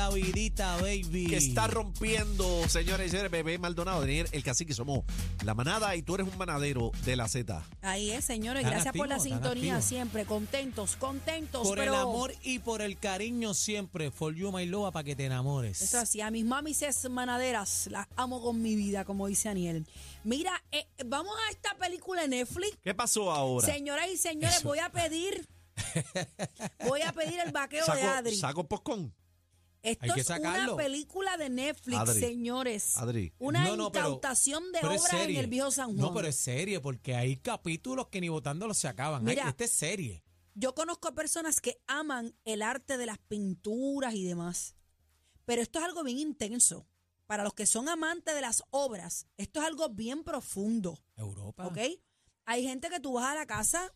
La 0.00 0.08
vidita, 0.08 0.76
baby. 0.78 1.26
que 1.26 1.36
está 1.36 1.66
rompiendo, 1.66 2.66
señores 2.70 3.08
y 3.08 3.10
señores, 3.10 3.30
bebé 3.30 3.58
Maldonado, 3.58 4.00
Daniel, 4.00 4.26
el 4.32 4.42
cacique, 4.42 4.72
somos 4.72 5.04
la 5.44 5.52
manada 5.52 5.94
y 5.94 6.02
tú 6.02 6.14
eres 6.14 6.26
un 6.26 6.38
manadero 6.38 6.90
de 7.04 7.16
la 7.16 7.28
Z. 7.28 7.62
Ahí 7.82 8.10
es, 8.10 8.24
señores. 8.24 8.64
Gracias 8.64 8.94
por 8.94 9.08
la 9.08 9.18
sintonía 9.18 9.82
siempre. 9.82 10.24
Contentos, 10.24 10.96
contentos. 10.96 11.68
Por 11.68 11.76
pero 11.76 11.92
el 11.92 12.00
amor 12.00 12.32
y 12.42 12.60
por 12.60 12.80
el 12.80 12.98
cariño 12.98 13.52
siempre. 13.52 14.10
For 14.10 14.34
you, 14.34 14.50
my 14.50 14.64
love, 14.64 14.90
para 14.90 15.04
que 15.04 15.14
te 15.14 15.26
enamores. 15.26 15.82
Eso 15.82 15.98
así, 15.98 16.22
a 16.22 16.30
mis 16.30 16.46
mamis 16.46 16.80
es 16.80 17.10
manaderas. 17.10 17.88
Las 17.90 18.06
amo 18.16 18.40
con 18.40 18.62
mi 18.62 18.76
vida, 18.76 19.04
como 19.04 19.26
dice 19.26 19.50
Aniel. 19.50 19.86
Mira, 20.24 20.62
eh, 20.72 20.86
vamos 21.04 21.34
a 21.46 21.50
esta 21.50 21.76
película 21.76 22.22
de 22.22 22.28
Netflix. 22.28 22.78
¿Qué 22.82 22.94
pasó 22.94 23.30
ahora? 23.30 23.66
Señoras 23.66 24.08
y 24.08 24.16
señores, 24.16 24.62
voy 24.62 24.78
a 24.78 24.90
pedir. 24.90 25.46
Voy 26.86 27.02
a 27.02 27.12
pedir 27.12 27.38
el 27.40 27.52
vaqueo 27.52 27.84
de 27.84 27.92
¿Saco, 27.92 28.08
Adri. 28.08 28.36
saco 28.36 28.64
poscón? 28.64 29.14
Esto 29.82 30.04
Hay 30.04 30.10
que 30.12 30.20
es 30.20 30.28
una 30.30 30.76
película 30.76 31.36
de 31.38 31.48
Netflix, 31.48 31.98
Adri, 31.98 32.20
señores. 32.20 32.96
Adri. 32.98 33.32
Una 33.38 33.64
No, 33.64 33.76
no, 33.76 33.92
pero- 33.92 34.08
incautación 34.08 34.72
de 34.72 34.78
pero 34.80 34.92
es 34.92 35.00
obras 35.00 35.12
en 35.14 35.18
serie. 35.20 35.40
el 35.40 35.46
viejo 35.46 35.70
San 35.70 35.86
Juan. 35.86 35.96
No, 35.96 36.12
pero 36.14 36.28
es 36.28 36.36
serie, 36.36 36.80
porque 36.80 37.14
hay 37.14 37.36
capítulos 37.38 38.08
que 38.08 38.20
ni 38.20 38.28
votándolos 38.28 38.76
se 38.76 38.88
acaban. 38.88 39.26
Ay, 39.26 39.36
Mira. 39.36 39.48
Esta 39.48 39.64
es 39.64 39.72
serie. 39.72 40.22
Yo 40.54 40.74
conozco 40.74 41.08
a 41.08 41.14
personas 41.14 41.60
que 41.62 41.80
aman 41.86 42.34
el 42.44 42.60
arte 42.60 42.98
de 42.98 43.06
las 43.06 43.18
pinturas 43.18 44.14
y 44.14 44.24
demás, 44.24 44.74
pero 45.46 45.62
esto 45.62 45.78
es 45.78 45.84
algo 45.86 46.02
bien 46.04 46.18
intenso. 46.18 46.86
Para 47.26 47.44
los 47.44 47.54
que 47.54 47.64
son 47.64 47.88
amantes 47.88 48.34
de 48.34 48.40
las 48.40 48.64
obras, 48.70 49.26
esto 49.36 49.60
es 49.60 49.66
algo 49.66 49.88
bien 49.88 50.24
profundo, 50.24 50.98
Europa. 51.16 51.66
¿ok? 51.66 51.78
Hay 52.44 52.64
gente 52.64 52.90
que 52.90 52.98
tú 53.00 53.12
vas 53.14 53.26
a 53.30 53.34
la 53.36 53.46
casa 53.46 53.94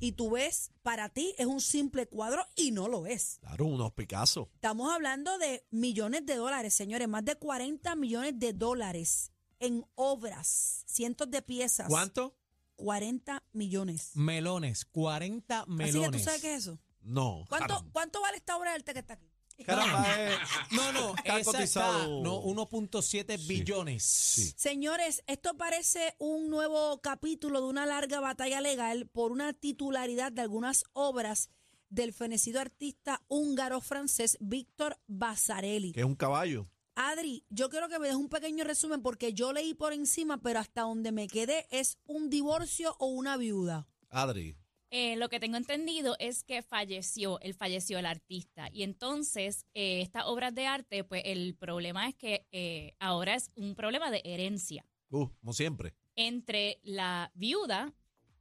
y 0.00 0.12
tú 0.12 0.30
ves, 0.30 0.70
para 0.82 1.08
ti 1.08 1.34
es 1.38 1.46
un 1.46 1.60
simple 1.60 2.06
cuadro 2.06 2.44
y 2.56 2.70
no 2.70 2.88
lo 2.88 3.06
es. 3.06 3.38
Claro, 3.40 3.66
unos 3.66 3.92
Picasso. 3.92 4.50
Estamos 4.54 4.92
hablando 4.92 5.38
de 5.38 5.66
millones 5.70 6.24
de 6.26 6.36
dólares, 6.36 6.74
señores, 6.74 7.08
más 7.08 7.24
de 7.24 7.36
40 7.36 7.94
millones 7.96 8.38
de 8.38 8.52
dólares 8.52 9.32
en 9.60 9.84
obras, 9.94 10.84
cientos 10.86 11.30
de 11.30 11.42
piezas. 11.42 11.88
¿Cuánto? 11.88 12.36
40 12.76 13.42
millones. 13.52 14.12
Melones, 14.14 14.84
40 14.84 15.66
melones. 15.66 15.96
Así 15.96 16.04
que 16.04 16.18
tú 16.18 16.24
sabes 16.24 16.40
qué 16.40 16.54
es 16.54 16.60
eso. 16.62 16.78
No. 17.02 17.44
¿Cuánto. 17.48 17.84
¿Cuánto 17.92 18.20
vale 18.20 18.36
esta 18.36 18.56
obra 18.56 18.70
de 18.70 18.76
arte 18.76 18.92
que 18.92 19.00
está 19.00 19.14
aquí? 19.14 19.28
Caramba, 19.64 20.04
eh, 20.18 20.36
No, 20.72 20.92
no, 20.92 21.14
Está 21.16 21.38
esa 21.38 21.52
cotizado. 21.52 21.98
está, 21.98 22.08
no, 22.08 22.42
1.7 22.42 23.46
billones. 23.46 24.02
Sí. 24.04 24.52
Señores, 24.56 25.22
esto 25.26 25.56
parece 25.56 26.14
un 26.18 26.48
nuevo 26.48 27.00
capítulo 27.00 27.60
de 27.60 27.66
una 27.68 27.86
larga 27.86 28.20
batalla 28.20 28.60
legal 28.60 29.06
por 29.08 29.32
una 29.32 29.52
titularidad 29.52 30.32
de 30.32 30.42
algunas 30.42 30.84
obras 30.92 31.50
del 31.90 32.12
fenecido 32.12 32.60
artista 32.60 33.22
húngaro-francés 33.28 34.36
Víctor 34.40 34.98
Basarelli. 35.06 35.92
que 35.92 36.00
es 36.00 36.06
un 36.06 36.16
caballo. 36.16 36.68
Adri, 36.94 37.44
yo 37.48 37.68
quiero 37.70 37.88
que 37.88 37.98
me 38.00 38.08
des 38.08 38.16
un 38.16 38.28
pequeño 38.28 38.64
resumen 38.64 39.02
porque 39.02 39.32
yo 39.32 39.52
leí 39.52 39.72
por 39.72 39.92
encima, 39.92 40.42
pero 40.42 40.58
hasta 40.58 40.82
donde 40.82 41.12
me 41.12 41.28
quedé 41.28 41.66
es 41.70 41.96
un 42.06 42.28
divorcio 42.28 42.96
o 42.98 43.06
una 43.06 43.36
viuda. 43.36 43.86
Adri. 44.10 44.56
Eh, 44.90 45.16
lo 45.16 45.28
que 45.28 45.38
tengo 45.38 45.56
entendido 45.58 46.16
es 46.18 46.42
que 46.44 46.62
falleció, 46.62 47.38
él 47.40 47.52
falleció 47.54 47.98
el 47.98 48.06
artista. 48.06 48.68
Y 48.72 48.82
entonces, 48.84 49.66
eh, 49.74 50.00
estas 50.00 50.24
obras 50.26 50.54
de 50.54 50.66
arte, 50.66 51.04
pues 51.04 51.22
el 51.26 51.54
problema 51.56 52.08
es 52.08 52.14
que 52.14 52.46
eh, 52.52 52.94
ahora 52.98 53.34
es 53.34 53.50
un 53.54 53.74
problema 53.74 54.10
de 54.10 54.22
herencia 54.24 54.84
Uh, 55.10 55.26
como 55.40 55.52
siempre. 55.52 55.94
entre 56.16 56.80
la 56.82 57.30
viuda 57.34 57.92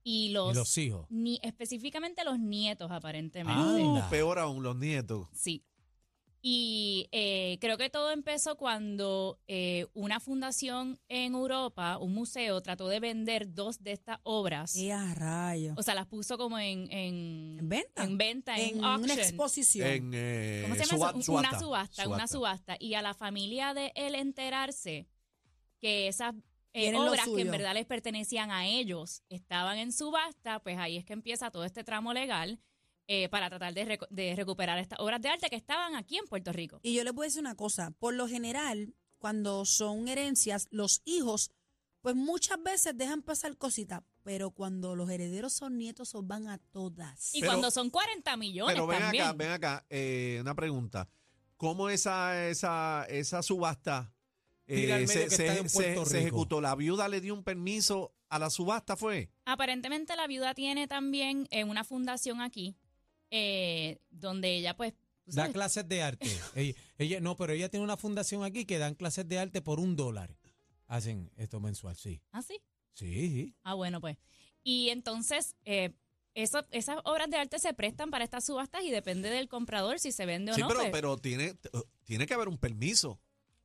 y 0.03 0.29
los, 0.29 0.51
Y 0.53 0.55
los 0.55 0.77
hijos. 0.77 1.05
ni 1.09 1.39
específicamente 1.43 2.23
los 2.23 2.39
nietos, 2.39 2.89
aparentemente. 2.91 3.83
Uh, 3.83 4.01
peor 4.09 4.39
aún, 4.39 4.63
los 4.63 4.75
nietos. 4.77 5.27
Sí. 5.33 5.63
Y 6.49 7.09
eh, 7.11 7.57
creo 7.59 7.77
que 7.77 7.89
todo 7.89 8.09
empezó 8.11 8.55
cuando 8.55 9.37
eh, 9.49 9.85
una 9.93 10.21
fundación 10.21 10.97
en 11.09 11.33
Europa, 11.33 11.97
un 11.97 12.13
museo, 12.13 12.61
trató 12.61 12.87
de 12.87 13.01
vender 13.01 13.53
dos 13.53 13.83
de 13.83 13.91
estas 13.91 14.19
obras. 14.23 14.71
¡Qué 14.73 14.93
a 14.93 15.13
rayo! 15.13 15.73
O 15.75 15.83
sea, 15.83 15.93
las 15.93 16.05
puso 16.07 16.37
como 16.37 16.57
en, 16.57 16.89
en, 16.89 17.57
¿En 17.59 17.67
venta? 17.67 18.03
En 18.05 18.17
venta, 18.17 18.55
en, 18.57 18.77
En 18.77 18.83
auction. 18.85 19.03
una 19.11 19.13
exposición. 19.21 19.87
En, 19.89 20.11
eh, 20.13 20.61
¿Cómo 20.63 20.75
se 20.75 20.85
llama 20.85 20.97
suba- 20.97 21.19
eso? 21.19 21.31
Un- 21.33 21.39
Una 21.39 21.59
subasta, 21.59 22.07
una 22.07 22.27
subasta. 22.27 22.77
Y 22.79 22.93
a 22.93 23.01
la 23.01 23.13
familia 23.13 23.73
de 23.73 23.91
él 23.95 24.15
enterarse 24.15 25.05
que 25.81 26.07
esas 26.07 26.33
eh, 26.71 26.95
obras 26.95 27.27
que 27.27 27.41
en 27.41 27.51
verdad 27.51 27.73
les 27.73 27.85
pertenecían 27.85 28.51
a 28.51 28.67
ellos 28.67 29.21
estaban 29.27 29.79
en 29.79 29.91
subasta, 29.91 30.59
pues 30.61 30.77
ahí 30.77 30.95
es 30.95 31.03
que 31.03 31.11
empieza 31.11 31.51
todo 31.51 31.65
este 31.65 31.83
tramo 31.83 32.13
legal 32.13 32.61
eh, 33.07 33.29
para 33.29 33.49
tratar 33.49 33.73
de, 33.73 33.85
recu- 33.85 34.07
de 34.09 34.35
recuperar 34.35 34.77
estas 34.79 34.99
obras 34.99 35.21
de 35.21 35.29
arte 35.29 35.49
que 35.49 35.55
estaban 35.55 35.95
aquí 35.95 36.17
en 36.17 36.25
Puerto 36.25 36.51
Rico. 36.51 36.79
Y 36.83 36.93
yo 36.93 37.03
les 37.03 37.13
voy 37.13 37.25
a 37.25 37.27
decir 37.27 37.41
una 37.41 37.55
cosa, 37.55 37.91
por 37.99 38.13
lo 38.13 38.27
general, 38.27 38.93
cuando 39.17 39.65
son 39.65 40.07
herencias, 40.07 40.67
los 40.71 41.01
hijos, 41.05 41.51
pues 42.01 42.15
muchas 42.15 42.61
veces 42.61 42.97
dejan 42.97 43.21
pasar 43.21 43.57
cositas, 43.57 44.01
pero 44.23 44.51
cuando 44.51 44.95
los 44.95 45.09
herederos 45.09 45.53
son 45.53 45.77
nietos, 45.77 46.13
os 46.15 46.25
van 46.27 46.47
a 46.47 46.57
todas. 46.57 47.33
Y 47.33 47.39
Pero- 47.41 47.53
cuando 47.53 47.71
son 47.71 47.89
40 47.89 48.37
millones 48.37 48.75
Pero 48.75 48.87
ven 48.87 48.99
también. 48.99 49.23
acá, 49.23 49.33
ven 49.33 49.51
acá, 49.51 49.85
eh, 49.89 50.37
una 50.41 50.53
pregunta. 50.55 51.09
¿Cómo 51.57 51.89
esa, 51.89 52.47
esa, 52.49 53.05
esa 53.09 53.41
subasta 53.41 54.13
eh, 54.67 55.07
se, 55.07 55.29
se- 55.29 56.19
ejecutó? 56.19 56.61
¿La 56.61 56.75
viuda 56.75 57.07
le 57.09 57.19
dio 57.21 57.33
un 57.33 57.43
permiso 57.43 58.13
a 58.29 58.37
la 58.37 58.49
subasta, 58.49 58.95
fue? 58.95 59.31
Aparentemente 59.45 60.15
la 60.15 60.27
viuda 60.27 60.53
tiene 60.53 60.87
también 60.87 61.47
eh, 61.51 61.63
una 61.63 61.83
fundación 61.83 62.41
aquí, 62.41 62.75
eh, 63.31 63.99
donde 64.09 64.55
ella 64.55 64.75
pues... 64.75 64.93
Da 65.25 65.51
clases 65.51 65.87
de 65.89 66.01
arte. 66.03 66.25
ella, 66.55 66.73
ella- 66.97 67.19
no, 67.19 67.35
pero 67.35 67.53
ella 67.53 67.69
tiene 67.69 67.83
una 67.83 67.97
fundación 67.97 68.43
aquí 68.43 68.65
que 68.65 68.77
dan 68.77 68.95
clases 68.95 69.27
de 69.27 69.39
arte 69.39 69.61
por 69.61 69.79
un 69.79 69.95
dólar. 69.95 70.35
Hacen 70.87 71.29
esto 71.35 71.59
mensual, 71.59 71.97
sí. 71.97 72.21
¿Ah, 72.31 72.41
sí? 72.41 72.59
Sí, 72.93 73.29
sí. 73.29 73.55
Ah, 73.63 73.73
bueno, 73.73 73.99
pues. 73.99 74.17
Y 74.63 74.89
entonces, 74.89 75.55
eh, 75.65 75.93
eso- 76.33 76.65
esas 76.71 76.97
obras 77.03 77.29
de 77.29 77.35
arte 77.37 77.59
se 77.59 77.73
prestan 77.73 78.09
para 78.09 78.23
estas 78.23 78.45
subastas 78.45 78.83
y 78.83 78.91
depende 78.91 79.29
del 79.29 79.49
comprador 79.49 79.99
si 79.99 80.11
se 80.13 80.25
vende 80.25 80.53
o 80.53 80.55
Sí, 80.55 80.61
no. 80.61 80.67
pero, 80.69 80.79
pues. 80.79 80.91
pero 80.91 81.17
tiene, 81.17 81.55
tiene 82.05 82.25
que 82.25 82.33
haber 82.33 82.47
un 82.47 82.57
permiso. 82.57 83.19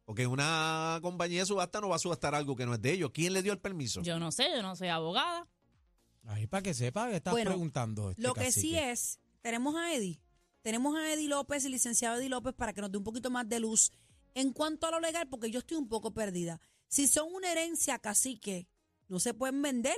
Porque 0.04 0.26
una 0.26 0.98
compañía 1.00 1.40
de 1.40 1.46
subasta 1.46 1.80
no 1.80 1.88
va 1.88 1.94
a 1.96 2.00
subastar 2.00 2.34
algo 2.34 2.56
que 2.56 2.66
no 2.66 2.74
es 2.74 2.82
de 2.82 2.90
ellos. 2.92 3.12
¿Quién 3.14 3.32
le 3.34 3.42
dio 3.42 3.52
el 3.52 3.60
permiso? 3.60 4.02
Yo 4.02 4.18
no 4.18 4.32
sé, 4.32 4.48
yo 4.52 4.60
no 4.60 4.74
soy 4.74 4.88
abogada. 4.88 5.48
Ahí 6.24 6.48
para 6.48 6.62
que 6.62 6.74
sepa 6.74 7.08
estás 7.12 7.30
Bueno, 7.32 7.50
preguntando. 7.52 8.10
este 8.10 8.20
Lo 8.22 8.34
que 8.34 8.50
sí 8.50 8.76
es, 8.76 9.20
tenemos 9.42 9.74
a 9.76 9.92
Eddie, 9.94 10.20
tenemos 10.62 10.96
a 10.96 11.12
Eddie 11.12 11.28
López, 11.28 11.64
el 11.64 11.72
licenciado 11.72 12.18
Eddie 12.18 12.28
López, 12.28 12.54
para 12.54 12.72
que 12.72 12.80
nos 12.80 12.90
dé 12.90 12.98
un 12.98 13.04
poquito 13.04 13.30
más 13.30 13.48
de 13.48 13.60
luz 13.60 13.90
en 14.34 14.52
cuanto 14.52 14.86
a 14.86 14.90
lo 14.92 15.00
legal, 15.00 15.28
porque 15.28 15.50
yo 15.50 15.58
estoy 15.58 15.76
un 15.76 15.88
poco 15.88 16.14
perdida. 16.14 16.60
Si 16.88 17.06
son 17.08 17.32
una 17.34 17.50
herencia 17.52 17.98
cacique, 17.98 18.66
no 19.08 19.20
se 19.20 19.34
pueden 19.34 19.60
vender, 19.60 19.96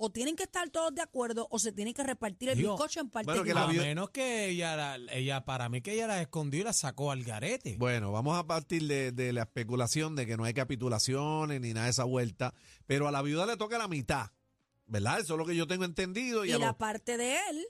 o 0.00 0.10
tienen 0.12 0.36
que 0.36 0.44
estar 0.44 0.70
todos 0.70 0.94
de 0.94 1.02
acuerdo, 1.02 1.48
o 1.50 1.58
se 1.58 1.72
tiene 1.72 1.92
que 1.92 2.04
repartir 2.04 2.50
el 2.50 2.56
Digo, 2.56 2.74
bizcocho 2.74 3.00
en 3.00 3.10
parte 3.10 3.26
bueno, 3.26 3.42
que 3.42 3.50
igual. 3.50 3.74
la 3.76 3.82
A 3.82 3.84
menos 3.84 4.10
que 4.10 4.46
ella, 4.48 4.76
la- 4.76 5.12
ella, 5.12 5.44
para 5.44 5.68
mí 5.68 5.82
que 5.82 5.92
ella 5.94 6.06
la 6.06 6.22
escondió 6.22 6.60
y 6.60 6.64
la 6.64 6.72
sacó 6.72 7.10
al 7.10 7.24
garete. 7.24 7.76
Bueno, 7.78 8.12
vamos 8.12 8.38
a 8.38 8.46
partir 8.46 8.86
de, 8.86 9.10
de 9.10 9.32
la 9.32 9.42
especulación 9.42 10.14
de 10.14 10.24
que 10.26 10.36
no 10.36 10.44
hay 10.44 10.54
capitulaciones 10.54 11.60
ni 11.60 11.72
nada 11.74 11.86
de 11.86 11.90
esa 11.90 12.04
vuelta. 12.04 12.54
Pero 12.86 13.08
a 13.08 13.10
la 13.10 13.22
viuda 13.22 13.44
le 13.44 13.56
toca 13.56 13.76
la 13.76 13.88
mitad. 13.88 14.30
¿Verdad? 14.86 15.18
Eso 15.20 15.34
es 15.34 15.38
lo 15.38 15.44
que 15.44 15.56
yo 15.56 15.66
tengo 15.66 15.84
entendido. 15.84 16.44
Y, 16.44 16.50
y 16.50 16.52
a 16.52 16.58
la 16.58 16.78
parte 16.78 17.16
de 17.18 17.36
él, 17.50 17.66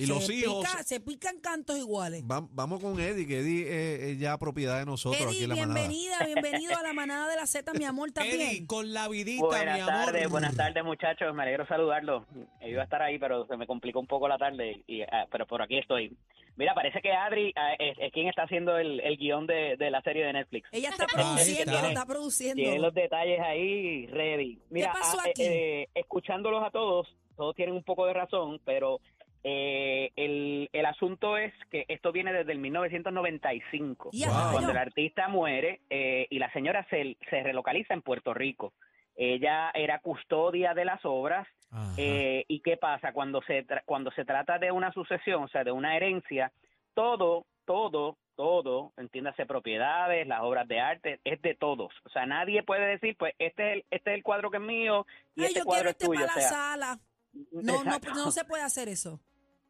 y 0.00 0.06
se 0.06 0.12
los 0.12 0.30
hijos. 0.30 0.64
pica- 0.66 0.82
se 0.82 1.00
pican 1.00 1.40
cantos 1.40 1.76
iguales. 1.78 2.22
Va- 2.24 2.46
vamos 2.52 2.80
con 2.80 2.98
Eddie, 3.00 3.26
que 3.26 3.40
Eddie 3.40 3.66
eh, 3.68 4.10
es 4.12 4.18
ya 4.18 4.36
propiedad 4.38 4.78
de 4.78 4.86
nosotros 4.86 5.20
aquí 5.26 5.36
Eddie, 5.36 5.44
en 5.44 5.48
la 5.50 5.56
manada. 5.56 5.74
bienvenida, 5.88 6.16
bienvenido 6.26 6.76
a 6.78 6.82
la 6.82 6.92
manada 6.92 7.28
de 7.28 7.36
la 7.36 7.46
Z, 7.46 7.72
mi 7.74 7.84
amor, 7.84 8.10
también. 8.12 8.40
Eddie, 8.40 8.66
con 8.66 8.92
la 8.92 9.08
vidita, 9.08 9.44
Buenas 9.44 9.74
mi 9.74 9.80
amor. 9.80 10.04
tardes, 10.06 10.28
buenas 10.30 10.56
tardes 10.56 10.84
muchachos, 10.84 11.34
me 11.34 11.42
alegro 11.42 11.66
saludarlos. 11.66 12.24
Iba 12.66 12.80
a 12.82 12.84
estar 12.84 13.02
ahí, 13.02 13.18
pero 13.18 13.46
se 13.46 13.56
me 13.56 13.66
complicó 13.66 14.00
un 14.00 14.06
poco 14.06 14.28
la 14.28 14.38
tarde, 14.38 14.82
y, 14.86 15.02
ah, 15.02 15.26
pero 15.30 15.46
por 15.46 15.62
aquí 15.62 15.78
estoy. 15.78 16.16
Mira, 16.56 16.74
parece 16.74 17.00
que 17.00 17.10
Adri 17.12 17.52
ah, 17.56 17.72
es, 17.78 17.96
es 17.98 18.12
quien 18.12 18.28
está 18.28 18.42
haciendo 18.42 18.76
el, 18.76 19.00
el 19.00 19.16
guion 19.16 19.46
de, 19.46 19.76
de 19.78 19.90
la 19.90 20.02
serie 20.02 20.26
de 20.26 20.32
Netflix. 20.34 20.68
Ella 20.72 20.90
está 20.90 21.04
Ahí 21.04 21.08
produciendo, 21.14 21.70
está. 21.72 21.82
lo 21.82 21.88
está 21.88 22.06
produciendo. 22.06 22.62
Tiene 22.62 22.78
los 22.80 22.92
detalles 22.92 23.40
ahí 23.40 24.06
ready. 24.08 24.58
Mira, 24.68 24.92
pasó 24.92 25.18
ah, 25.20 25.24
eh, 25.26 25.30
aquí? 25.30 25.42
eh, 25.42 25.88
escuchándolos 25.94 26.62
a 26.62 26.70
todos, 26.70 27.08
todos 27.36 27.54
tienen 27.56 27.74
un 27.76 27.82
poco 27.84 28.04
de 28.04 28.12
razón, 28.12 28.60
pero 28.66 29.00
Eh, 29.42 30.10
el, 30.16 30.68
el 30.72 30.86
asunto 30.86 31.36
es 31.38 31.52
que 31.70 31.84
esto 31.88 32.12
viene 32.12 32.32
desde 32.32 32.52
el 32.52 32.58
1995, 32.58 34.10
Y 34.12 34.24
a 34.24 34.28
Wow. 34.28 34.52
cuando 34.52 34.70
el 34.72 34.76
artista 34.76 35.28
muere 35.28 35.80
eh, 35.90 36.26
y 36.30 36.38
la 36.38 36.52
señora 36.52 36.86
se, 36.90 37.16
se 37.28 37.42
relocaliza 37.42 37.94
en 37.94 38.02
Puerto 38.02 38.34
Rico. 38.34 38.72
Ella 39.16 39.70
era 39.74 39.98
custodia 40.00 40.72
de 40.74 40.84
las 40.84 41.00
obras 41.04 41.46
eh, 41.96 42.44
y 42.48 42.60
qué 42.60 42.76
pasa 42.76 43.12
cuando 43.12 43.42
se 43.42 43.66
tra- 43.66 43.82
cuando 43.84 44.10
se 44.12 44.24
trata 44.24 44.58
de 44.58 44.72
una 44.72 44.92
sucesión, 44.92 45.44
o 45.44 45.48
sea, 45.48 45.62
de 45.64 45.72
una 45.72 45.96
herencia, 45.96 46.52
todo, 46.94 47.46
todo, 47.64 48.16
todo, 48.34 48.92
entiéndase 48.96 49.46
propiedades, 49.46 50.26
las 50.26 50.40
obras 50.42 50.66
de 50.68 50.80
arte, 50.80 51.20
es 51.24 51.40
de 51.42 51.54
todos. 51.54 51.92
O 52.04 52.08
sea, 52.08 52.24
nadie 52.26 52.62
puede 52.62 52.86
decir, 52.86 53.14
pues 53.18 53.34
este 53.38 53.68
es 53.68 53.72
el, 53.74 53.84
este 53.90 54.10
es 54.10 54.16
el 54.16 54.22
cuadro 54.22 54.50
que 54.50 54.56
es 54.56 54.62
mío 54.62 55.06
y 55.36 55.42
Ay, 55.42 55.46
este 55.48 55.60
yo 55.60 55.64
cuadro 55.66 55.82
quiero 55.82 55.90
es 55.90 55.94
este 55.96 56.06
tuyo. 56.06 56.20
para 56.20 56.32
O 56.32 56.36
la 56.36 56.40
sea, 56.42 56.50
sala. 56.50 56.98
No, 57.52 57.84
no, 57.84 57.98
no 58.14 58.30
se 58.32 58.44
puede 58.44 58.62
hacer 58.64 58.88
eso. 58.88 59.20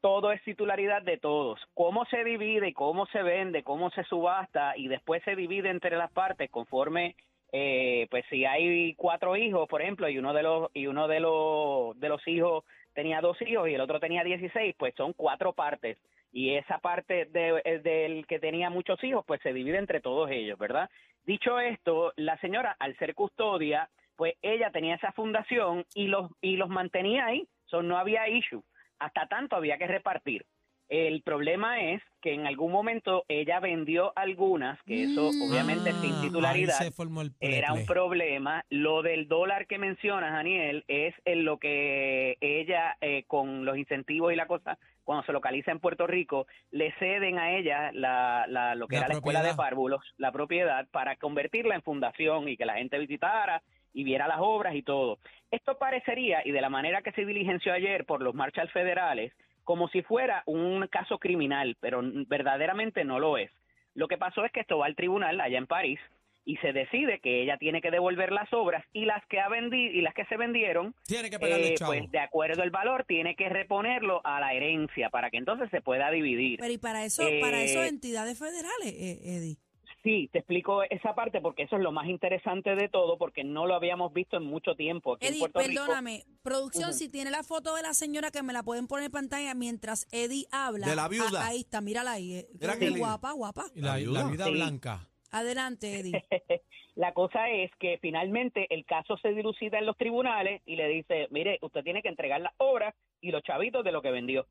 Todo 0.01 0.33
es 0.33 0.43
titularidad 0.43 1.03
de 1.03 1.19
todos. 1.19 1.61
Cómo 1.75 2.05
se 2.07 2.25
divide, 2.25 2.73
cómo 2.73 3.07
se 3.07 3.23
vende, 3.23 3.63
cómo 3.63 3.91
se 3.91 4.05
subasta 4.05 4.77
y 4.77 4.89
después 4.89 5.23
se 5.25 5.37
divide 5.37 5.71
entre 5.71 5.97
las 5.97 6.11
partes 6.13 6.51
conforme, 6.51 7.17
eh, 7.53 8.07
pues 8.11 8.25
si 8.31 8.45
hay 8.45 8.95
cuatro 8.95 9.37
hijos, 9.37 9.69
por 9.69 9.83
ejemplo, 9.83 10.09
y 10.09 10.19
uno 10.19 10.33
de 10.33 10.43
los 10.43 10.71
y 10.75 10.87
uno 10.87 11.09
de 11.09 11.21
los 11.21 11.99
de 11.99 12.09
los 12.09 12.27
hijos 12.29 12.65
tenía 12.95 13.21
dos 13.21 13.41
hijos 13.43 13.69
y 13.69 13.75
el 13.75 13.81
otro 13.81 14.01
tenía 14.01 14.25
16, 14.25 14.75
pues 14.79 14.95
son 14.97 15.13
cuatro 15.13 15.53
partes 15.53 15.99
y 16.33 16.55
esa 16.55 16.79
parte 16.79 17.25
de- 17.27 17.61
eh, 17.65 17.79
del 17.81 18.27
que 18.27 18.39
tenía 18.39 18.71
muchos 18.71 19.03
hijos, 19.03 19.25
pues 19.27 19.41
se 19.43 19.53
divide 19.53 19.79
entre 19.79 20.01
todos 20.01 20.31
ellos, 20.31 20.59
¿verdad? 20.59 20.89
Dicho 21.25 21.59
esto, 21.59 22.13
la 22.17 22.39
señora, 22.39 22.77
al 22.79 22.97
ser 22.99 23.15
custodia, 23.15 23.89
pues 24.17 24.35
ella 24.43 24.71
tenía 24.71 24.95
esa 24.95 25.13
fundación 25.13 25.85
y 25.95 26.07
los 26.07 26.31
y 26.41 26.57
los 26.57 26.69
mantenía 26.69 27.27
ahí, 27.27 27.47
so, 27.67 27.83
no 27.83 27.99
había 27.99 28.29
issue 28.29 28.63
hasta 29.01 29.27
tanto 29.27 29.57
había 29.57 29.79
que 29.79 29.87
repartir. 29.87 30.47
El 30.89 31.23
problema 31.23 31.81
es 31.81 32.03
que 32.21 32.35
en 32.35 32.49
algún 32.49 32.73
momento 32.73 33.25
ella 33.29 33.61
vendió 33.61 34.13
algunas, 34.17 34.77
que 34.83 35.05
eso 35.05 35.31
Mm. 35.33 35.43
obviamente 35.49 35.93
sin 35.93 36.15
Ah, 36.15 36.21
titularidad 36.21 36.77
ahí 36.81 36.87
se 36.89 36.91
formó 36.93 37.23
el 37.23 37.33
era 37.39 37.73
un 37.73 37.87
problema. 37.87 38.65
Lo 38.71 39.03
del 39.03 39.29
dólar 39.29 39.69
que 39.69 39.79
mencionas, 39.79 40.33
Daniel, 40.33 40.85
es 40.89 41.15
en 41.25 41.45
lo 41.45 41.59
que 41.59 42.37
ella, 42.41 42.97
eh, 43.01 43.23
con 43.29 43.65
los 43.65 43.79
incentivos 43.79 44.33
y 44.33 44.37
la 44.37 44.47
cosa, 44.49 44.79
cuando 45.05 45.25
se 45.25 45.33
localiza 45.33 45.71
en 45.71 45.79
Puerto 45.79 46.09
Rico, 46.09 46.49
le 46.73 46.93
ceden 46.99 47.39
a 47.39 47.57
ella 47.57 47.93
la, 47.93 48.47
la- 48.49 48.75
lo 48.75 48.89
que 48.89 48.97
La 48.97 49.03
era 49.03 49.09
la 49.11 49.15
escuela 49.15 49.43
de 49.45 49.55
párvulos, 49.55 50.03
la 50.17 50.33
propiedad, 50.33 50.89
para 50.91 51.15
convertirla 51.17 51.77
en 51.77 51.83
fundación 51.83 52.49
y 52.49 52.57
que 52.57 52.67
la 52.67 52.75
gente 52.75 52.99
visitara 52.99 53.63
y 53.93 54.05
viera 54.05 54.29
las 54.29 54.39
obras 54.41 54.75
y 54.75 54.83
todo. 54.83 55.19
Esto 55.51 55.79
parecería, 55.79 56.43
y 56.45 56.53
de 56.53 56.61
la 56.61 56.71
manera 56.71 57.03
que 57.03 57.13
se 57.13 57.25
diligenció 57.25 57.73
ayer 57.73 58.05
por 58.05 58.23
los 58.23 58.35
marchas 58.35 58.71
federales, 58.73 59.33
como 59.65 59.89
si 59.89 60.03
fuera 60.03 60.43
un 60.47 60.87
caso 60.89 61.19
criminal, 61.19 61.77
pero 61.81 62.01
verdaderamente 62.03 63.05
no 63.05 63.19
lo 63.19 63.37
es. 63.39 63.51
Lo 63.95 64.09
que 64.09 64.19
pasó 64.19 64.45
es 64.45 64.53
que 64.53 64.61
esto 64.61 64.79
va 64.79 64.87
al 64.87 64.97
tribunal 64.97 65.41
allá 65.41 65.59
en 65.59 65.67
París 65.67 65.99
y 66.45 66.57
se 66.57 66.73
decide 66.73 67.21
que 67.21 67.43
ella 67.43 67.59
tiene 67.59 67.83
que 67.83 67.91
devolver 67.91 68.33
las 68.33 68.51
obras 68.53 68.85
y 68.93 69.05
las 69.05 69.25
que 69.27 69.41
ha 69.41 69.49
vendido 69.49 69.93
y 69.93 70.01
las 70.01 70.15
que 70.15 70.25
se 70.25 70.37
vendieron, 70.37 70.95
Tiene 71.07 71.29
que 71.29 71.39
pagarle 71.39 71.73
eh, 71.73 71.75
chavo. 71.75 71.93
pues 71.93 72.11
de 72.11 72.19
acuerdo 72.19 72.63
al 72.63 72.71
valor 72.71 73.05
tiene 73.05 73.37
que 73.37 73.49
reponerlo 73.49 74.21
a 74.25 74.41
la 74.41 74.55
herencia 74.55 75.11
para 75.11 75.31
que 75.31 75.37
entonces 75.37 75.69
se 75.71 75.83
pueda 75.83 76.11
dividir. 76.11 76.59
Pero 76.59 76.73
y 76.73 76.79
para 76.79 77.05
eso, 77.05 77.23
para 77.41 77.63
eso 77.63 77.83
Eh, 77.83 77.89
entidades 77.89 78.39
federales, 78.39 78.87
eh, 78.87 79.19
Eddie. 79.25 79.57
Sí, 80.03 80.31
te 80.33 80.39
explico 80.39 80.83
esa 80.85 81.15
parte 81.15 81.43
porque 81.43 81.65
eso 81.65 81.77
es 81.77 81.83
lo 81.83 81.93
más 81.93 82.07
interesante 82.09 82.75
de 82.75 82.89
todo 82.89 83.19
porque 83.19 83.45
no 83.45 83.67
lo 83.67 83.75
habíamos 83.75 84.15
visto 84.15 84.39
en 84.39 84.45
mucho 84.45 84.75
tiempo 84.75 85.15
aquí 85.15 85.27
en 85.27 85.33
Eddie, 85.35 85.41
Puerto 85.41 85.59
Rico. 85.61 85.73
perdóname, 85.75 86.23
producción, 86.43 86.95
si 86.95 87.11
tiene 87.11 87.31
la 87.31 87.43
foto 87.43 87.75
de 87.75 87.83
la 87.83 87.93
señora 87.93 88.31
que 88.31 88.43
me 88.43 88.55
la 88.55 88.63
pueden 88.63 88.87
poner 88.87 89.07
en 89.07 89.13
pantalla 89.13 89.55
mientras 89.55 90.07
Eddie 90.11 90.47
habla. 90.53 90.87
De 90.89 90.97
la 90.97 91.07
viuda. 91.09 91.43
Ah, 91.43 91.49
ahí 91.49 91.61
está, 91.61 91.83
mírala 91.83 92.13
ahí. 92.13 92.35
eh, 92.37 92.49
Mira 92.59 92.77
guapa, 92.97 93.33
guapa. 93.33 93.65
Y 93.75 93.81
la, 93.83 93.99
Sí. 93.99 94.51
blanca. 94.53 95.07
Adelante, 95.33 96.01
Eddie. 96.01 96.13
La 96.97 97.13
cosa 97.15 97.49
es 97.49 97.71
que 97.79 97.99
finalmente 98.03 98.67
el 98.75 98.85
caso 98.85 99.17
se 99.19 99.33
dilucida 99.33 99.79
en 99.79 99.87
los 99.87 99.97
tribunales 99.97 100.61
y 100.67 100.77
le 100.77 100.89
dice, 100.89 101.29
mire, 101.31 101.59
usted 101.63 101.85
tiene 101.85 102.03
que 102.03 102.09
entregar 102.09 102.41
las 102.41 102.53
obras 102.59 102.95
y 103.21 103.31
los 103.31 103.43
chavitos 103.43 103.85
de 103.85 103.93
lo 103.93 104.03
que 104.03 104.11
vendió. 104.11 104.47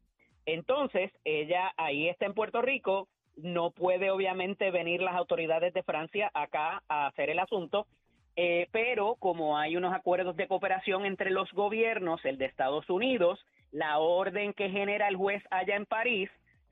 Entonces, 0.45 1.11
ella 1.25 1.73
ahí 1.77 2.07
está 2.07 2.25
en 2.25 2.33
Puerto 2.33 2.61
Rico, 2.61 3.07
no 3.43 3.71
puede 3.71 4.11
obviamente 4.11 4.71
venir 4.71 5.01
las 5.01 5.15
autoridades 5.15 5.73
de 5.73 5.83
Francia 5.83 6.29
acá 6.33 6.83
a 6.87 7.07
hacer 7.07 7.29
el 7.29 7.39
asunto, 7.39 7.87
eh, 8.35 8.67
pero 8.71 9.15
como 9.15 9.57
hay 9.57 9.75
unos 9.75 9.93
acuerdos 9.93 10.35
de 10.35 10.47
cooperación 10.47 11.05
entre 11.05 11.29
los 11.29 11.51
gobiernos, 11.53 12.23
el 12.25 12.37
de 12.37 12.45
Estados 12.45 12.89
Unidos, 12.89 13.39
la 13.71 13.99
orden 13.99 14.53
que 14.53 14.69
genera 14.69 15.07
el 15.07 15.15
juez 15.15 15.43
allá 15.51 15.75
en 15.75 15.85
París, 15.85 16.29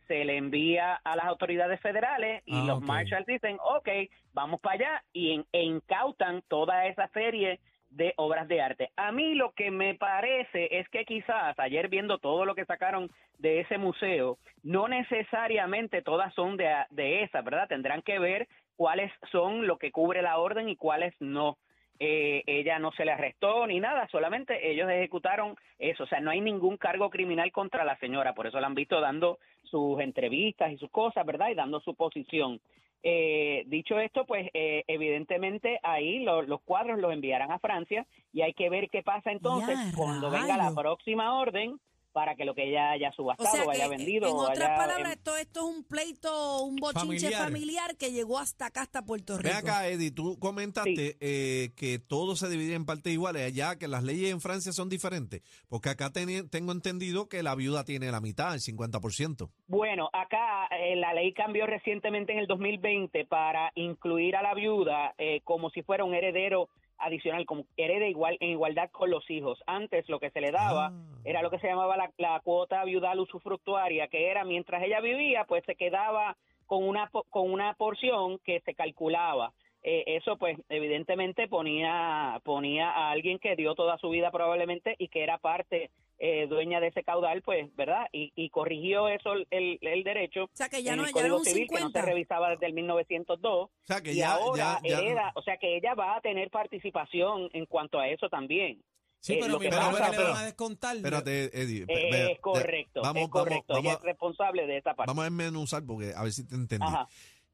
se 0.07 0.23
le 0.23 0.37
envía 0.37 0.95
a 1.03 1.15
las 1.17 1.25
autoridades 1.25 1.81
federales 1.81 2.41
y 2.45 2.55
Ah, 2.55 2.63
los 2.65 2.77
ok. 2.77 2.83
marshals 2.83 3.25
dicen, 3.25 3.57
ok, 3.61 3.89
vamos 4.33 4.61
para 4.61 4.75
allá 4.75 5.03
y 5.11 5.33
en- 5.33 5.45
e 5.51 5.63
incautan 5.63 6.41
toda 6.47 6.85
esa 6.85 7.09
serie 7.09 7.59
de 7.97 8.13
obras 8.15 8.47
de 8.47 8.61
arte. 8.61 8.91
A 8.95 9.11
mí 9.11 9.33
lo 9.33 9.51
que 9.51 9.71
me 9.71 9.95
parece 9.95 10.79
es 10.79 10.88
que 10.89 11.03
quizás 11.03 11.57
ayer 11.59 11.89
viendo 11.89 12.19
todo 12.19 12.45
lo 12.45 12.55
que 12.55 12.65
sacaron 12.65 13.09
de 13.39 13.61
ese 13.61 13.77
museo, 13.77 14.38
no 14.63 14.88
necesariamente 14.88 16.01
todas 16.01 16.33
son 16.33 16.57
de, 16.57 16.73
de 16.91 17.23
esas, 17.23 17.44
¿verdad? 17.44 17.67
Tendrán 17.67 18.03
que 18.03 18.19
ver 18.19 18.47
cuáles 18.75 19.11
son 19.31 19.67
lo 19.67 19.77
que 19.77 19.91
cubre 19.91 20.21
la 20.21 20.38
orden 20.38 20.69
y 20.69 20.75
cuáles 20.75 21.13
no. 21.19 21.57
Eh, 21.99 22.44
ella 22.45 22.77
no 22.77 22.91
se 22.91 23.05
le 23.05 23.11
arrestó 23.11 23.65
ni 23.65 23.79
nada, 23.79 24.07
solamente 24.09 24.69
ellos 24.69 24.88
ejecutaron 24.88 25.55
eso, 25.79 26.03
o 26.03 26.07
sea, 26.07 26.19
no 26.19 26.29
hay 26.29 26.41
ningún 26.41 26.77
cargo 26.77 27.09
criminal 27.09 27.51
contra 27.51 27.83
la 27.83 27.97
señora, 27.97 28.35
por 28.35 28.45
eso 28.45 28.59
la 28.59 28.67
han 28.67 28.75
visto 28.75 29.01
dando 29.01 29.39
sus 29.63 30.00
entrevistas 30.00 30.71
y 30.71 30.77
sus 30.77 30.91
cosas, 30.91 31.25
¿verdad? 31.25 31.50
Y 31.50 31.55
dando 31.55 31.79
su 31.79 31.95
posición. 31.95 32.61
Eh, 33.03 33.63
dicho 33.67 33.99
esto, 33.99 34.25
pues 34.25 34.49
eh, 34.53 34.83
evidentemente 34.88 35.79
ahí 35.83 36.19
lo- 36.19 36.41
los 36.41 36.61
cuadros 36.61 36.99
los 36.99 37.13
enviarán 37.13 37.51
a 37.51 37.59
Francia 37.59 38.05
y 38.33 38.41
hay 38.41 38.53
que 38.53 38.69
ver 38.69 38.89
qué 38.89 39.03
pasa 39.03 39.31
entonces 39.31 39.77
¡Ya, 39.77 39.95
cuando 39.95 40.29
venga 40.31 40.57
la 40.57 40.73
próxima 40.73 41.39
orden 41.39 41.79
para 42.17 42.33
que 42.35 42.45
lo 42.45 42.55
que 42.55 42.67
ella 42.67 42.89
haya 42.89 43.09
O 43.09 43.13
subastado 43.13 43.51
sea 43.51 43.63
o 43.63 43.69
que, 43.69 43.77
haya 43.77 43.87
vendido 43.87 44.27
en 44.27 44.33
o 44.33 44.37
otras 44.39 44.57
haya 44.69 44.75
palabras, 44.75 45.05
em- 45.13 45.19
esto, 45.19 45.37
esto 45.37 45.59
es 45.69 45.75
un 45.75 45.83
pleito, 45.83 46.63
un 46.63 46.75
bochinche 46.77 47.29
familiar. 47.29 47.43
Familiar. 47.43 47.95
que 47.95 48.11
llegó 48.11 48.39
hasta 48.39 48.65
acá, 48.65 48.81
hasta 48.81 49.05
Puerto 49.05 49.37
Rico. 49.37 49.47
Ve 49.49 49.53
acá, 49.53 49.87
Eddie, 49.87 50.09
tú 50.09 50.39
comentaste 50.39 51.15
eh, 51.19 51.69
que 51.75 51.99
todo 51.99 52.35
se 52.35 52.49
divide 52.49 52.73
en 52.73 52.87
partes 52.87 53.13
iguales, 53.13 53.43
allá 53.45 53.75
que 53.77 53.87
las 53.87 54.03
leyes 54.03 54.31
en 54.31 54.41
Francia 54.41 54.71
son 54.71 54.89
diferentes, 54.89 55.43
porque 55.69 55.89
acá 55.89 56.11
teni- 56.11 56.49
tengo 56.49 56.71
entendido 56.71 57.29
que 57.29 57.43
la 57.43 57.53
viuda 57.53 57.83
tiene 57.83 58.09
la 58.11 58.19
mitad, 58.19 58.55
el 58.55 58.61
50%. 58.61 59.51
Bueno, 59.67 60.09
acá 60.11 60.65
eh, 60.71 60.95
la 60.95 61.13
ley 61.13 61.33
cambió 61.33 61.67
recientemente 61.67 62.33
en 62.33 62.39
el 62.39 62.47
2020 62.47 63.25
para 63.25 63.71
incluir 63.75 64.35
a 64.35 64.41
la 64.41 64.55
viuda 64.55 65.13
eh, 65.19 65.41
como 65.43 65.69
si 65.69 65.83
fuera 65.83 66.03
un 66.03 66.15
heredero 66.15 66.67
adicional, 67.00 67.46
como 67.46 67.66
herede 67.77 68.10
igual 68.10 68.38
en 68.39 68.50
igualdad 68.50 68.89
con 68.92 69.10
los 69.10 69.30
hijos. 69.30 69.62
Antes 69.68 70.08
lo 70.10 70.20
que 70.20 70.32
se 70.32 70.42
le 70.42 70.51
daba 70.51 70.88
Ah. 70.88 70.92
era 71.24 71.42
lo 71.42 71.50
que 71.50 71.60
se 71.60 71.68
llamaba 71.68 71.98
la, 71.98 72.12
la 72.18 72.39
cuota 72.42 72.84
viudal 72.86 73.20
usufructuaria, 73.20 74.08
que 74.08 74.30
era 74.30 74.44
mientras 74.44 74.84
ella 74.84 75.00
vivía, 75.01 75.46
pues 75.46 75.63
se 75.66 75.75
quedaba 75.75 76.36
con 76.66 76.84
una 76.84 77.10
con 77.30 77.51
una 77.51 77.74
porción 77.75 78.39
que 78.39 78.62
se 78.62 78.74
calculaba. 78.74 79.54
Eh, 79.84 80.04
eso 80.08 80.38
pues 80.38 80.58
evidentemente 80.70 81.48
ponía 81.48 82.42
ponía 82.44 82.89
a 82.89 83.12
alguien 83.12 83.39
que 83.39 83.56
dio 83.56 83.75
toda 83.75 83.98
su 84.00 84.10
vida 84.10 84.32
probablemente 84.32 84.96
y 84.98 85.08
que 85.08 85.24
era 85.24 85.38
parte 85.38 85.92
eh, 86.19 86.47
dueña 86.47 86.79
de 86.79 86.88
ese 86.88 87.03
caudal, 87.03 87.41
pues, 87.43 87.74
¿verdad? 87.75 88.07
Y, 88.12 88.31
y 88.36 88.50
corrigió 88.50 89.07
eso 89.07 89.33
el, 89.33 89.47
el, 89.51 89.77
el 89.81 90.03
derecho 90.03 90.45
O 90.45 90.50
sea 90.53 90.67
que 90.69 90.81
ya 90.83 90.93
en 90.93 90.97
no, 91.00 91.03
el 91.05 91.09
ya 91.13 91.21
Código 91.21 91.39
Civil 91.43 91.67
que 91.67 91.75
no 91.75 91.88
50. 91.88 92.00
se 92.01 92.05
revisaba 92.05 92.50
desde 92.50 92.65
el 92.65 92.74
1902 92.74 93.53
O 93.69 93.71
sea 93.83 94.01
que 94.01 94.13
y 94.13 94.15
ya, 94.17 94.33
ahora 94.33 94.79
ya, 94.83 94.89
ya- 94.89 95.00
hereda, 95.00 95.31
o 95.36 95.41
sea 95.43 95.57
que 95.57 95.77
ella 95.77 95.93
va 95.93 96.15
a 96.17 96.21
tener 96.21 96.50
participación 96.50 97.50
en 97.53 97.65
cuanto 97.67 98.00
a 98.00 98.07
eso 98.09 98.29
también. 98.29 98.81
Sí, 99.19 99.33
Eh, 99.33 99.38
pero 99.41 99.53
lo 99.53 99.59
que 99.59 99.69
pasa, 99.69 100.09
le 100.12 100.17
pero- 100.17 100.29
van 100.29 100.41
a 100.41 100.45
descontar. 100.45 100.95
Espérate, 100.95 101.45
Eddie. 101.59 101.86
Eh, 101.88 102.31
es 102.33 102.39
correcto, 102.39 103.01
vamos, 103.01 103.24
es 103.24 103.29
correcto, 103.29 103.74
Vamos, 103.74 103.83
ella 103.83 103.89
vamos, 103.93 104.01
es 104.03 104.05
responsable 104.05 104.67
de 104.67 104.77
esa 104.77 104.93
parte. 104.93 105.09
vamos 105.09 105.21
a 105.21 105.25
desmenuzar 105.25 105.83
porque 105.86 106.13
a 106.15 106.24
ver 106.24 106.31
si 106.31 106.47
te 106.47 106.55
entendí. 106.55 106.86
Ajá. 106.88 107.07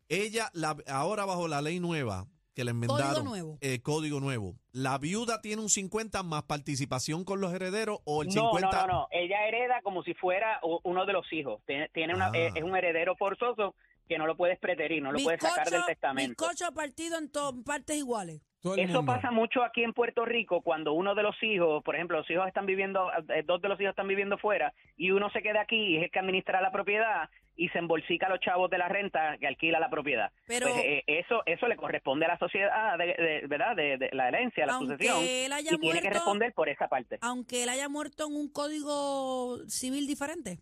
Ella, 0.09 0.49
la, 0.53 0.75
ahora 0.87 1.25
bajo 1.25 1.47
la 1.47 1.61
ley 1.61 1.79
nueva 1.79 2.27
que 2.53 2.63
le 2.63 2.71
enmendaron, 2.71 3.25
nuevo. 3.25 3.57
eh, 3.61 3.81
código 3.81 4.19
nuevo, 4.19 4.55
la 4.71 4.97
viuda 4.97 5.41
tiene 5.41 5.61
un 5.61 5.69
50 5.69 6.21
más 6.23 6.43
participación 6.43 7.23
con 7.23 7.41
los 7.41 7.53
herederos 7.53 7.99
o 8.05 8.21
el 8.21 8.27
No, 8.29 8.33
50. 8.51 8.81
no, 8.81 8.87
no, 8.87 8.93
no, 8.93 9.07
ella 9.11 9.47
hereda 9.47 9.81
como 9.83 10.03
si 10.03 10.13
fuera 10.13 10.59
uno 10.83 11.05
de 11.05 11.13
los 11.13 11.31
hijos. 11.33 11.61
Tiene, 11.65 11.89
tiene 11.89 12.13
una, 12.13 12.27
Ah. 12.27 12.31
eh, 12.35 12.51
es 12.55 12.63
un 12.63 12.75
heredero 12.75 13.15
forzoso 13.15 13.75
que 14.07 14.17
no 14.17 14.27
lo 14.27 14.35
puedes 14.37 14.59
preterir, 14.59 15.01
no 15.01 15.11
lo 15.11 15.19
puedes 15.19 15.41
sacar 15.41 15.69
del 15.69 15.83
testamento. 15.85 16.29
bizcocho 16.45 16.71
partido 16.73 17.17
en 17.17 17.31
partes 17.63 17.97
iguales. 17.97 18.41
Todo 18.63 18.75
el 18.75 18.79
Eso 18.79 18.93
mundo. 19.01 19.13
pasa 19.13 19.29
mucho 19.29 19.61
aquí 19.61 19.83
en 19.83 19.91
Puerto 19.91 20.23
Rico 20.23 20.61
cuando 20.61 20.93
uno 20.93 21.13
de 21.15 21.21
los 21.21 21.35
hijos, 21.43 21.83
por 21.83 21.95
ejemplo, 21.95 22.17
los 22.19 22.29
hijos 22.31 22.47
están 22.47 22.65
viviendo, 22.65 23.11
eh, 23.35 23.43
dos 23.45 23.61
de 23.61 23.67
los 23.67 23.77
hijos 23.81 23.89
están 23.91 24.07
viviendo 24.07 24.37
fuera 24.37 24.73
y 24.95 25.11
uno 25.11 25.29
se 25.31 25.41
queda 25.41 25.59
aquí 25.61 25.75
y 25.75 25.97
es 25.97 26.03
el 26.03 26.11
que 26.11 26.19
administra 26.19 26.61
la 26.61 26.71
propiedad 26.71 27.29
y 27.57 27.67
se 27.69 27.77
embolsica 27.79 28.27
a 28.27 28.29
los 28.29 28.39
chavos 28.39 28.69
de 28.71 28.77
la 28.77 28.87
renta 28.87 29.37
que 29.37 29.47
alquila 29.47 29.81
la 29.81 29.89
propiedad. 29.89 30.31
Pero- 30.47 30.67
Pues, 30.69 30.77
eh, 30.85 31.03
eso 31.07 31.43
eso 31.45 31.67
le 31.67 31.75
corresponde 31.75 32.25
a 32.25 32.29
la 32.29 32.37
sociedad, 32.39 32.97
de, 32.97 33.05
de- 33.07 33.47
¿verdad? 33.47 33.75
De, 33.75 33.97
de 33.97 34.09
la 34.13 34.29
herencia, 34.29 34.65
la 34.65 34.79
sucesión. 34.79 35.17
él 35.21 35.51
haya 35.51 35.73
Y 35.73 35.77
tiene 35.77 36.01
que 36.01 36.09
responder 36.09 36.53
por 36.53 36.69
esa 36.69 36.87
parte. 36.87 37.17
Aunque 37.21 37.63
él 37.63 37.69
haya 37.69 37.89
muerto 37.89 38.27
en 38.27 38.35
un 38.37 38.49
código 38.51 39.57
civil 39.67 40.07
diferente. 40.07 40.59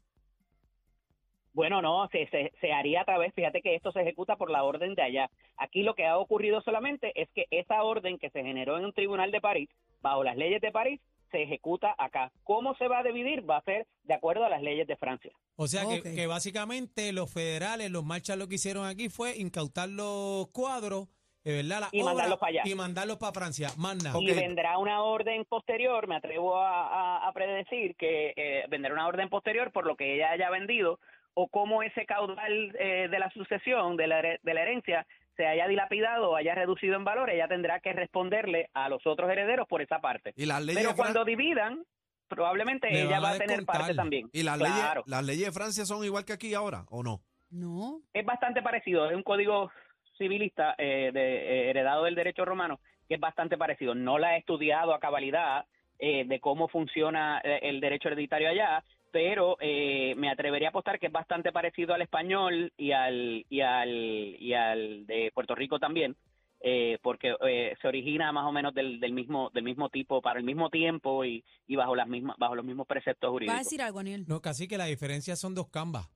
Bueno, 1.53 1.81
no, 1.81 2.07
se, 2.11 2.27
se, 2.29 2.51
se 2.61 2.71
haría 2.71 3.01
a 3.01 3.05
través, 3.05 3.33
fíjate 3.33 3.61
que 3.61 3.75
esto 3.75 3.91
se 3.91 4.01
ejecuta 4.01 4.35
por 4.37 4.49
la 4.49 4.63
orden 4.63 4.95
de 4.95 5.01
allá. 5.03 5.29
Aquí 5.57 5.83
lo 5.83 5.95
que 5.95 6.05
ha 6.05 6.17
ocurrido 6.17 6.61
solamente 6.61 7.11
es 7.21 7.29
que 7.35 7.45
esa 7.51 7.83
orden 7.83 8.17
que 8.17 8.29
se 8.29 8.41
generó 8.43 8.77
en 8.77 8.85
un 8.85 8.93
tribunal 8.93 9.31
de 9.31 9.41
París, 9.41 9.69
bajo 10.01 10.23
las 10.23 10.37
leyes 10.37 10.61
de 10.61 10.71
París, 10.71 11.01
se 11.29 11.43
ejecuta 11.43 11.93
acá. 11.97 12.31
¿Cómo 12.43 12.75
se 12.75 12.87
va 12.87 12.99
a 12.99 13.03
dividir? 13.03 13.49
Va 13.49 13.57
a 13.57 13.63
ser 13.63 13.87
de 14.03 14.13
acuerdo 14.13 14.43
a 14.45 14.49
las 14.49 14.61
leyes 14.61 14.85
de 14.87 14.97
Francia. 14.97 15.31
O 15.55 15.67
sea 15.67 15.83
que, 16.01 16.27
básicamente 16.27 17.13
los 17.13 17.31
federales, 17.33 17.89
los 17.91 18.03
marchas 18.03 18.37
lo 18.37 18.47
que 18.47 18.55
hicieron 18.55 18.85
aquí 18.85 19.09
fue 19.09 19.37
incautar 19.37 19.87
los 19.89 20.47
cuadros, 20.49 21.07
eh, 21.45 21.53
¿verdad? 21.57 21.81
La 21.81 21.89
Y 21.91 22.01
obra, 22.01 22.13
mandarlos 22.13 22.39
para 22.39 22.49
allá. 22.49 22.61
Y 22.65 22.75
mandarlos 22.75 23.17
para 23.17 23.31
Francia. 23.33 23.69
Más 23.77 23.95
nada. 24.03 24.17
Ok. 24.17 24.23
Y 24.23 24.31
vendrá 24.33 24.77
una 24.77 25.03
orden 25.03 25.45
posterior, 25.45 26.07
me 26.07 26.15
atrevo 26.15 26.57
a, 26.57 26.87
a- 27.23 27.27
a 27.27 27.33
predecir 27.33 27.95
que 27.95 28.33
eh, 28.35 28.65
vendrá 28.69 28.93
una 28.93 29.07
orden 29.07 29.29
posterior 29.29 29.71
por 29.71 29.85
lo 29.85 29.95
que 29.95 30.15
ella 30.15 30.31
haya 30.31 30.49
vendido 30.49 30.99
o 31.33 31.47
cómo 31.47 31.83
ese 31.83 32.05
caudal 32.05 32.75
eh, 32.79 33.07
de 33.09 33.19
la 33.19 33.29
sucesión, 33.31 33.97
de 33.97 34.07
la, 34.07 34.21
de 34.21 34.53
la 34.53 34.61
herencia, 34.61 35.05
se 35.37 35.47
haya 35.47 35.67
dilapidado 35.67 36.31
o 36.31 36.35
haya 36.35 36.55
reducido 36.55 36.95
en 36.95 37.03
valor, 37.05 37.29
ella 37.29 37.47
tendrá 37.47 37.79
que 37.79 37.93
responderle 37.93 38.69
a 38.73 38.89
los 38.89 39.05
otros 39.07 39.29
herederos 39.29 39.67
por 39.67 39.81
esa 39.81 39.99
parte. 39.99 40.33
Y 40.35 40.45
las 40.45 40.63
leyes 40.63 40.83
Pero 40.83 40.95
cuando 40.95 41.23
dividan, 41.25 41.83
probablemente 42.27 42.89
Le 42.91 43.03
ella 43.03 43.19
va 43.19 43.31
a 43.31 43.37
tener 43.37 43.57
descontar. 43.57 43.81
parte 43.81 43.95
también. 43.95 44.29
y 44.33 44.43
las 44.43 44.57
claro. 44.57 45.01
leyes 45.01 45.07
las 45.07 45.25
leyes 45.25 45.45
de 45.45 45.51
Francia 45.51 45.85
son 45.85 46.03
igual 46.03 46.25
que 46.25 46.33
aquí 46.33 46.53
ahora 46.53 46.85
o 46.89 47.03
no? 47.03 47.21
No. 47.49 48.01
es 48.13 48.25
bastante 48.25 48.61
parecido, 48.61 49.09
es 49.09 49.15
un 49.15 49.23
código 49.23 49.71
civilista 50.17 50.75
eh, 50.77 51.11
de, 51.13 51.21
eh, 51.21 51.69
heredado 51.69 52.05
del 52.05 52.15
derecho 52.15 52.45
romano 52.45 52.79
que 53.11 53.15
es 53.15 53.19
bastante 53.19 53.57
parecido. 53.57 53.93
No 53.93 54.17
la 54.17 54.35
he 54.35 54.39
estudiado 54.39 54.93
a 54.93 54.99
cabalidad 55.01 55.65
eh, 55.99 56.23
de 56.25 56.39
cómo 56.39 56.69
funciona 56.69 57.41
eh, 57.43 57.59
el 57.63 57.81
derecho 57.81 58.07
hereditario 58.07 58.47
allá, 58.47 58.85
pero 59.11 59.57
eh, 59.59 60.13
me 60.17 60.29
atrevería 60.29 60.69
a 60.69 60.71
apostar 60.71 60.99
que 60.99 61.07
es 61.07 61.11
bastante 61.11 61.51
parecido 61.51 61.93
al 61.93 62.01
español 62.01 62.71
y 62.77 62.91
al 62.91 63.45
y 63.49 63.61
al 63.61 63.89
y 64.39 64.53
al 64.53 65.05
de 65.05 65.31
Puerto 65.33 65.53
Rico 65.55 65.79
también. 65.79 66.15
eh, 66.63 66.99
porque 67.01 67.33
eh, 67.47 67.75
se 67.81 67.87
origina 67.87 68.31
más 68.31 68.45
o 68.45 68.51
menos 68.51 68.71
del, 68.75 68.99
del 68.99 69.13
mismo 69.13 69.49
del 69.51 69.63
mismo 69.63 69.89
tipo 69.89 70.21
para 70.21 70.37
el 70.39 70.45
mismo 70.45 70.69
tiempo 70.69 71.25
y, 71.25 71.43
y 71.67 71.75
bajo 71.75 71.95
las 71.95 72.07
mismas 72.07 72.37
bajo 72.37 72.53
los 72.55 72.63
mismos 72.63 72.85
preceptos 72.85 73.29
¿Vas 73.29 73.29
a 73.29 73.33
jurídicos. 73.33 73.63
decir 73.63 73.81
algo, 73.81 73.97
Aniel? 73.99 74.25
No, 74.27 74.41
casi 74.41 74.67
que 74.67 74.77
la 74.77 74.85
diferencia 74.85 75.35
son 75.35 75.55
dos 75.55 75.69
cambas. 75.69 76.07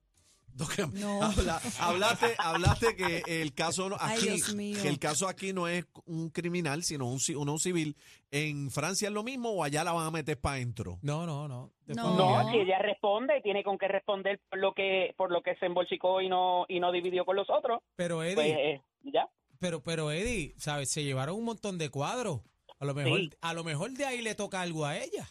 No. 0.94 1.22
Habla- 1.22 1.60
hablaste, 1.80 2.34
hablaste 2.38 2.96
que 2.96 3.22
el 3.42 3.52
caso 3.54 3.90
Ay, 4.00 4.16
aquí, 4.18 4.72
que 4.80 4.88
el 4.88 4.98
caso 4.98 5.28
aquí 5.28 5.52
no 5.52 5.68
es 5.68 5.84
un 6.06 6.30
criminal, 6.30 6.82
sino 6.82 7.06
un, 7.06 7.18
uno 7.36 7.58
civil. 7.58 7.96
¿En 8.30 8.70
Francia 8.70 9.08
es 9.08 9.14
lo 9.14 9.22
mismo 9.22 9.50
o 9.50 9.62
allá 9.64 9.84
la 9.84 9.92
van 9.92 10.06
a 10.06 10.10
meter 10.10 10.40
para 10.40 10.56
adentro? 10.56 10.98
No, 11.02 11.26
no, 11.26 11.46
no. 11.46 11.72
No. 11.86 12.50
si 12.50 12.58
ella 12.58 12.78
responde, 12.80 13.40
tiene 13.42 13.62
con 13.62 13.78
qué 13.78 13.86
responder 13.88 14.40
por 14.50 14.58
lo 14.58 14.72
que 14.74 15.14
por 15.16 15.30
lo 15.30 15.42
que 15.42 15.54
se 15.56 15.66
embolsicó 15.66 16.20
y 16.20 16.28
no 16.28 16.64
y 16.68 16.80
no 16.80 16.90
dividió 16.90 17.24
con 17.24 17.36
los 17.36 17.48
otros. 17.50 17.80
Pero 17.94 18.22
Eddie, 18.22 18.34
Pues 18.34 18.48
eh, 18.58 18.82
ya. 19.04 19.28
pero, 19.60 19.82
pero 19.82 20.10
Eddie, 20.10 20.54
¿sabes? 20.58 20.90
Se 20.90 21.04
llevaron 21.04 21.36
un 21.36 21.44
montón 21.44 21.78
de 21.78 21.90
cuadros. 21.90 22.40
A 22.78 22.84
lo 22.84 22.94
mejor, 22.94 23.20
Sí. 23.20 23.30
a 23.40 23.54
lo 23.54 23.62
mejor 23.64 23.90
de 23.92 24.04
ahí 24.04 24.20
le 24.22 24.34
toca 24.34 24.60
algo 24.60 24.84
a 24.84 24.96
ella. 24.98 25.28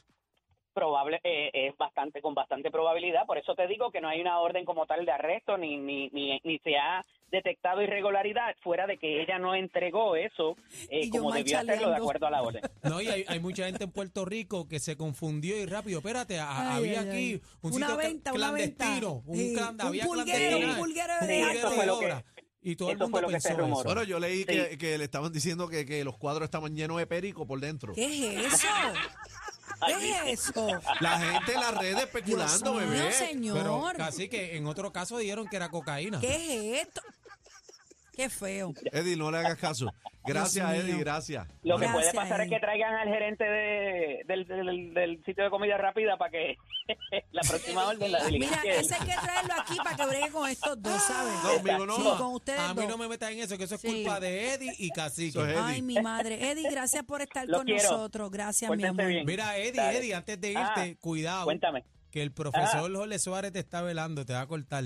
Probable 0.75 1.22
eh, 1.24 1.50
es 1.53 1.77
bastante 1.77 2.22
con 2.22 2.36
bastante 2.36 2.70
probabilidad, 2.70 3.25
por 3.25 3.38
eso 3.38 3.55
te 3.55 3.65
digo 3.65 3.89
que 3.91 4.01
no 4.01 4.10
hay 4.10 4.20
una 4.22 4.39
orden 4.39 4.65
como 4.65 4.86
tal 4.86 5.05
de 5.05 5.12
arresto 5.13 5.58
ni 5.58 5.77
ni 5.77 6.10
ni, 6.10 6.39
ni 6.44 6.60
se 6.60 6.75
ha 6.77 7.01
detectado 7.32 7.82
irregularidad 7.82 8.55
fuera 8.62 8.86
de 8.86 8.98
que 8.98 9.22
ella 9.22 9.39
no 9.39 9.55
entregó 9.55 10.15
eso 10.17 10.55
eh, 10.89 11.10
como 11.10 11.32
debió 11.32 11.60
hacerlo 11.60 11.89
de 11.89 11.96
acuerdo 11.96 12.27
a 12.27 12.29
la 12.32 12.41
orden. 12.44 12.62
No, 12.84 13.01
y 13.01 13.08
hay, 13.08 13.24
hay 13.27 13.39
mucha 13.39 13.65
gente 13.65 13.86
en 13.86 13.91
Puerto 13.91 14.25
Rico 14.25 14.67
que 14.67 14.79
se 14.79 14.96
confundió 14.98 15.58
y 15.58 15.65
rápido, 15.65 16.00
espérate, 16.00 16.39
a- 16.39 16.75
Ay, 16.75 16.77
había 16.77 17.00
ay, 17.01 17.08
aquí 17.08 17.17
ay. 17.17 17.41
un 17.62 17.74
Una 17.74 17.88
sitio 17.88 17.98
venta, 17.98 18.34
una 18.34 18.51
venta. 18.51 18.86
clandestino, 18.86 19.24
un, 19.25 19.38
clan- 19.55 19.74
un 19.75 19.82
había 19.82 20.05
pulguero, 20.05 20.58
un 20.58 20.75
pulguero 20.75 21.13
de 21.13 21.20
Sí, 21.27 21.41
pulguero 21.41 21.51
eso 21.60 21.70
de 21.70 21.75
fue 21.77 21.86
lo 21.86 22.00
que- 22.00 22.05
obra. 22.05 22.25
Y 22.67 22.75
todo 22.75 22.89
el 22.89 22.98
mundo 22.98 23.22
lo 23.22 23.27
pensó 23.27 23.50
rumoró. 23.50 23.74
eso. 23.75 23.84
Bueno, 23.84 24.03
yo 24.03 24.20
leí 24.20 24.39
Sí. 24.39 24.46
que, 24.46 24.77
que 24.79 24.98
le 24.98 25.03
estaban 25.03 25.32
diciendo 25.32 25.67
que, 25.67 25.86
que 25.86 26.03
los 26.03 26.17
cuadros 26.17 26.46
estaban 26.46 26.75
llenos 26.75 26.98
de 26.98 27.05
perico 27.05 27.46
por 27.46 27.60
dentro. 27.60 27.94
¿Qué 27.94 28.05
es 28.44 28.53
eso? 28.55 28.67
¿Qué 29.86 30.32
es 30.34 30.48
eso? 30.50 30.67
La 31.00 31.20
gente 31.20 31.53
en 31.53 31.60
las 31.60 31.77
redes 31.77 32.03
especulando, 32.03 32.72
Dios 32.74 32.84
mío, 32.89 33.00
bebé. 33.00 33.12
señor. 33.12 33.58
Pero 33.58 33.91
casi 33.98 34.29
que 34.29 34.58
en 34.58 34.67
otro 34.67 34.91
caso 34.91 35.17
dijeron 35.17 35.48
que 35.48 35.55
era 35.55 35.70
cocaína. 35.70 36.20
¿Qué 36.20 36.36
es 36.77 36.88
esto? 36.88 37.01
Qué 38.15 38.29
feo. 38.29 38.74
Eddie, 38.91 39.15
no 39.17 39.29
le 39.31 39.38
hagas 39.39 39.57
caso. 39.57 39.91
Gracias. 40.25 40.74
Eddie, 40.74 40.98
gracias. 40.98 41.48
Lo 41.63 41.75
que 41.77 41.81
Gracias, 41.86 41.93
puede 41.93 42.13
pasar 42.13 42.41
es 42.41 42.50
que 42.50 42.60
traigan 42.60 42.93
al 42.95 43.07
gerente 43.10 43.43
de, 43.43 44.24
del, 44.27 44.48
del, 44.48 44.93
del 44.93 45.24
sitio 45.25 45.43
de 45.43 45.50
comida 45.50 45.77
rápida 45.77 46.17
para 46.17 46.31
que 46.31 46.55
la 47.31 47.41
próxima 47.41 47.86
orden 47.88 48.12
la 48.12 48.19
Mira, 48.19 48.29
diligencia. 48.29 48.74
ese 48.79 48.95
hay 48.95 49.01
que 49.01 49.13
traerlo 49.22 49.53
aquí 49.60 49.77
para 49.84 49.95
que 49.95 50.05
bregue 50.05 50.29
con 50.31 50.50
estos 50.50 50.81
dos, 50.81 51.03
¿sabes? 51.03 51.34
No, 51.43 51.72
amigo, 51.72 51.86
no. 51.86 51.95
Sí, 51.98 52.17
con 52.17 52.34
ustedes 52.36 52.60
A 52.60 52.74
mí 52.74 52.81
dos. 52.81 52.89
no 52.89 52.98
me 52.98 53.07
metas 53.07 53.31
en 53.31 53.39
eso, 53.39 53.57
que 53.57 53.65
eso 53.65 53.75
es 53.75 53.81
Sí. 53.81 53.88
culpa 54.03 54.19
de 54.19 54.53
Eddie 54.53 54.74
y 54.79 54.89
Cacique. 54.89 55.27
Eso 55.29 55.45
es 55.45 55.51
Eddie. 55.51 55.62
Ay, 55.63 55.81
mi 55.81 56.00
madre. 56.01 56.50
Eddie, 56.51 56.69
gracias 56.72 57.03
por 57.03 57.22
estar 57.22 57.48
Lo 57.48 57.57
con 57.57 57.65
quiero. 57.67 57.84
nosotros. 57.84 58.31
Gracias, 58.31 58.72
mi 58.75 58.84
amor. 58.84 59.05
bien. 59.07 59.25
Mira, 59.25 59.57
Eddie, 59.57 59.74
Dale. 59.74 59.98
Eddie, 60.00 60.15
antes 60.15 60.41
de 60.41 60.50
irte, 60.50 60.62
Ah, 60.65 60.88
cuidado, 61.00 61.45
Cuéntame. 61.45 61.84
que 62.10 62.24
el 62.24 62.31
profesor 62.31 62.91
Jorge 62.95 63.19
Suárez 63.19 63.51
te 63.51 63.60
está 63.60 63.81
velando, 63.84 64.25
te 64.25 64.34
va 64.34 64.41
a 64.41 64.48
cortar. 64.48 64.86